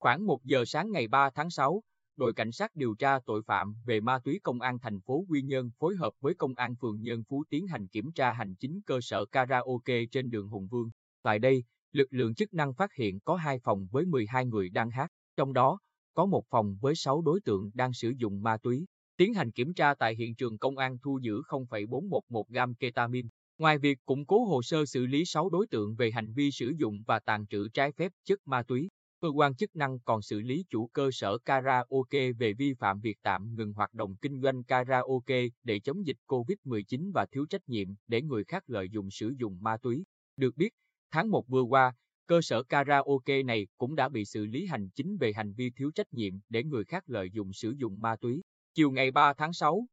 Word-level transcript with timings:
Khoảng 0.00 0.26
1 0.26 0.44
giờ 0.44 0.64
sáng 0.64 0.90
ngày 0.92 1.08
3 1.08 1.30
tháng 1.34 1.50
6, 1.50 1.82
đội 2.16 2.32
cảnh 2.34 2.52
sát 2.52 2.76
điều 2.76 2.94
tra 2.94 3.18
tội 3.26 3.42
phạm 3.42 3.74
về 3.84 4.00
ma 4.00 4.18
túy 4.24 4.40
công 4.42 4.60
an 4.60 4.78
thành 4.78 5.00
phố 5.00 5.24
Quy 5.28 5.42
Nhơn 5.42 5.70
phối 5.78 5.96
hợp 5.96 6.12
với 6.20 6.34
công 6.34 6.54
an 6.54 6.74
phường 6.80 7.02
Nhân 7.02 7.22
Phú 7.28 7.44
tiến 7.50 7.66
hành 7.66 7.86
kiểm 7.88 8.12
tra 8.12 8.32
hành 8.32 8.54
chính 8.54 8.80
cơ 8.86 8.98
sở 9.02 9.24
karaoke 9.32 10.06
trên 10.10 10.30
đường 10.30 10.48
Hùng 10.48 10.68
Vương. 10.70 10.90
Tại 11.22 11.38
đây, 11.38 11.64
lực 11.92 12.08
lượng 12.10 12.34
chức 12.34 12.54
năng 12.54 12.74
phát 12.74 12.92
hiện 12.92 13.20
có 13.20 13.36
hai 13.36 13.58
phòng 13.64 13.86
với 13.90 14.06
12 14.06 14.46
người 14.46 14.68
đang 14.70 14.90
hát, 14.90 15.10
trong 15.36 15.52
đó 15.52 15.78
có 16.14 16.26
một 16.26 16.44
phòng 16.50 16.76
với 16.80 16.94
6 16.94 17.22
đối 17.22 17.40
tượng 17.44 17.70
đang 17.74 17.92
sử 17.92 18.12
dụng 18.16 18.42
ma 18.42 18.56
túy. 18.62 18.86
Tiến 19.16 19.34
hành 19.34 19.50
kiểm 19.50 19.74
tra 19.74 19.94
tại 19.94 20.14
hiện 20.14 20.34
trường 20.34 20.58
công 20.58 20.78
an 20.78 20.98
thu 21.02 21.18
giữ 21.22 21.42
0,411 21.42 22.48
gam 22.48 22.74
ketamin. 22.74 23.28
Ngoài 23.58 23.78
việc 23.78 23.98
củng 24.04 24.26
cố 24.26 24.44
hồ 24.44 24.62
sơ 24.62 24.86
xử 24.86 25.06
lý 25.06 25.24
6 25.24 25.50
đối 25.50 25.66
tượng 25.66 25.94
về 25.94 26.10
hành 26.10 26.32
vi 26.32 26.50
sử 26.50 26.72
dụng 26.76 27.02
và 27.06 27.18
tàn 27.18 27.46
trữ 27.46 27.68
trái 27.68 27.92
phép 27.92 28.12
chất 28.24 28.46
ma 28.46 28.62
túy, 28.62 28.88
cơ 29.20 29.28
quan 29.28 29.54
chức 29.54 29.76
năng 29.76 29.98
còn 30.00 30.22
xử 30.22 30.40
lý 30.40 30.64
chủ 30.70 30.86
cơ 30.86 31.10
sở 31.12 31.38
karaoke 31.38 32.32
về 32.32 32.52
vi 32.52 32.74
phạm 32.74 33.00
việc 33.00 33.18
tạm 33.22 33.54
ngừng 33.54 33.72
hoạt 33.72 33.94
động 33.94 34.16
kinh 34.16 34.42
doanh 34.42 34.64
karaoke 34.64 35.42
để 35.64 35.80
chống 35.80 36.06
dịch 36.06 36.16
COVID-19 36.26 37.12
và 37.12 37.26
thiếu 37.26 37.46
trách 37.50 37.68
nhiệm 37.68 37.88
để 38.06 38.22
người 38.22 38.44
khác 38.44 38.62
lợi 38.66 38.88
dụng 38.90 39.10
sử 39.10 39.32
dụng 39.38 39.58
ma 39.60 39.76
túy. 39.76 40.04
Được 40.36 40.56
biết, 40.56 40.68
tháng 41.10 41.30
1 41.30 41.48
vừa 41.48 41.62
qua, 41.62 41.94
cơ 42.26 42.40
sở 42.42 42.62
karaoke 42.62 43.42
này 43.42 43.66
cũng 43.78 43.94
đã 43.94 44.08
bị 44.08 44.24
xử 44.24 44.46
lý 44.46 44.66
hành 44.66 44.88
chính 44.94 45.16
về 45.16 45.32
hành 45.32 45.52
vi 45.52 45.70
thiếu 45.70 45.90
trách 45.94 46.12
nhiệm 46.12 46.34
để 46.48 46.64
người 46.64 46.84
khác 46.84 47.04
lợi 47.06 47.30
dụng 47.32 47.52
sử 47.52 47.70
dụng 47.70 48.00
ma 48.00 48.16
túy. 48.16 48.42
Chiều 48.74 48.90
ngày 48.90 49.10
3 49.10 49.32
tháng 49.34 49.52
6, 49.52 49.86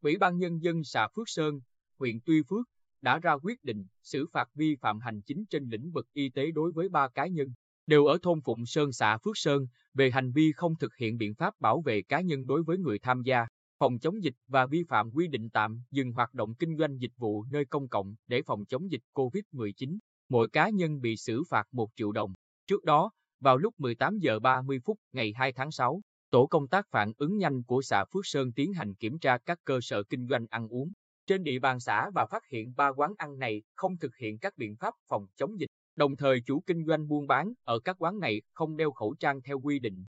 Ủy 0.00 0.16
ban 0.16 0.38
Nhân 0.38 0.62
dân 0.62 0.84
xã 0.84 1.08
Phước 1.08 1.28
Sơn, 1.28 1.60
huyện 1.98 2.20
Tuy 2.24 2.42
Phước 2.42 2.68
đã 3.02 3.18
ra 3.18 3.32
quyết 3.32 3.64
định 3.64 3.86
xử 4.02 4.26
phạt 4.32 4.48
vi 4.54 4.76
phạm 4.76 5.00
hành 5.00 5.22
chính 5.22 5.44
trên 5.50 5.68
lĩnh 5.68 5.90
vực 5.90 6.06
y 6.12 6.28
tế 6.28 6.50
đối 6.50 6.72
với 6.72 6.88
ba 6.88 7.08
cá 7.08 7.26
nhân, 7.26 7.48
đều 7.88 8.06
ở 8.06 8.18
thôn 8.22 8.40
Phụng 8.40 8.66
Sơn 8.66 8.92
xã 8.92 9.18
Phước 9.18 9.36
Sơn, 9.36 9.66
về 9.94 10.10
hành 10.10 10.32
vi 10.32 10.52
không 10.52 10.74
thực 10.80 10.96
hiện 10.96 11.18
biện 11.18 11.34
pháp 11.34 11.60
bảo 11.60 11.80
vệ 11.80 12.02
cá 12.02 12.20
nhân 12.20 12.46
đối 12.46 12.62
với 12.62 12.78
người 12.78 12.98
tham 12.98 13.22
gia, 13.22 13.46
phòng 13.78 13.98
chống 13.98 14.22
dịch 14.22 14.34
và 14.46 14.66
vi 14.66 14.84
phạm 14.88 15.10
quy 15.10 15.28
định 15.28 15.50
tạm 15.50 15.82
dừng 15.90 16.12
hoạt 16.12 16.34
động 16.34 16.54
kinh 16.54 16.76
doanh 16.76 16.98
dịch 16.98 17.12
vụ 17.16 17.44
nơi 17.50 17.64
công 17.64 17.88
cộng 17.88 18.14
để 18.26 18.42
phòng 18.42 18.64
chống 18.64 18.90
dịch 18.90 19.02
COVID-19. 19.14 19.98
Mỗi 20.28 20.48
cá 20.48 20.68
nhân 20.68 21.00
bị 21.00 21.16
xử 21.16 21.42
phạt 21.50 21.64
1 21.72 21.88
triệu 21.96 22.12
đồng. 22.12 22.32
Trước 22.66 22.84
đó, 22.84 23.10
vào 23.40 23.56
lúc 23.56 23.74
18 23.78 24.18
giờ 24.18 24.38
30 24.38 24.78
phút 24.84 24.98
ngày 25.12 25.32
2 25.36 25.52
tháng 25.52 25.70
6, 25.70 26.00
tổ 26.30 26.46
công 26.46 26.68
tác 26.68 26.86
phản 26.90 27.12
ứng 27.16 27.38
nhanh 27.38 27.62
của 27.62 27.82
xã 27.82 28.04
Phước 28.12 28.26
Sơn 28.26 28.52
tiến 28.52 28.72
hành 28.72 28.94
kiểm 28.94 29.18
tra 29.18 29.38
các 29.38 29.58
cơ 29.64 29.78
sở 29.82 30.02
kinh 30.02 30.26
doanh 30.28 30.46
ăn 30.50 30.68
uống 30.68 30.92
trên 31.26 31.42
địa 31.42 31.58
bàn 31.58 31.80
xã 31.80 32.10
và 32.14 32.26
phát 32.26 32.42
hiện 32.50 32.72
ba 32.76 32.88
quán 32.88 33.14
ăn 33.18 33.38
này 33.38 33.62
không 33.74 33.96
thực 33.96 34.16
hiện 34.16 34.38
các 34.38 34.56
biện 34.56 34.76
pháp 34.76 34.94
phòng 35.08 35.26
chống 35.36 35.60
dịch. 35.60 35.70
Đồng 35.98 36.16
thời 36.16 36.40
chủ 36.40 36.60
kinh 36.66 36.84
doanh 36.86 37.08
buôn 37.08 37.26
bán 37.26 37.52
ở 37.64 37.78
các 37.78 37.96
quán 37.98 38.20
này 38.20 38.42
không 38.52 38.76
đeo 38.76 38.92
khẩu 38.92 39.14
trang 39.20 39.40
theo 39.42 39.60
quy 39.60 39.78
định. 39.78 40.04